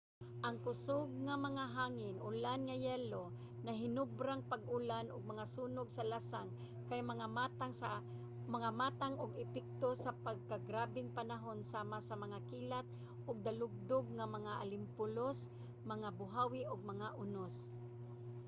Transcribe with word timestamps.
ang 0.47 0.55
kusog 0.65 1.05
nga 1.25 1.35
mga 1.47 1.63
hangin 1.75 2.15
ulan 2.29 2.61
nga 2.65 2.75
yelo 2.85 3.23
naghinobrang 3.65 4.41
pag-ulan 4.51 5.07
ug 5.13 5.29
mga 5.31 5.45
sunog 5.55 5.87
sa 5.91 6.03
lasang 6.11 6.49
kay 6.87 7.01
mga 8.55 8.71
matang 8.79 9.15
ug 9.23 9.31
epekto 9.45 9.89
sa 10.03 10.11
nagkagrabeng 10.27 11.09
panahon 11.19 11.59
sama 11.73 11.97
sa 12.07 12.15
mga 12.23 12.37
kilat 12.49 12.87
ug 13.27 13.35
dalugdog 13.45 14.05
mga 14.35 14.51
alimpulos 14.63 15.39
mga 15.91 16.09
buhawi 16.19 16.61
ug 16.71 16.79
mga 16.91 17.07
unos 17.23 17.55